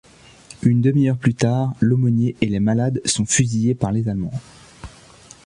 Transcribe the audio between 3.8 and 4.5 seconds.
les allemands.